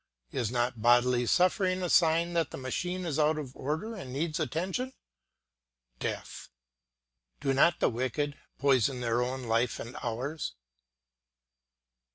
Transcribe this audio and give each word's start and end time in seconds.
Is 0.31 0.49
not 0.49 0.81
bodily 0.81 1.27
suffering 1.27 1.83
a 1.83 1.87
sign 1.91 2.33
that 2.33 2.49
the 2.49 2.57
machine 2.57 3.05
is 3.05 3.19
out 3.19 3.37
of 3.37 3.55
order 3.55 3.93
and 3.93 4.11
needs 4.11 4.39
attention? 4.39 4.93
Death.... 5.99 6.49
Do 7.39 7.53
not 7.53 7.79
the 7.79 7.87
wicked 7.89 8.35
poison 8.57 9.01
their 9.01 9.21
own 9.21 9.43
life 9.43 9.79
and 9.79 9.95
ours? 10.01 10.55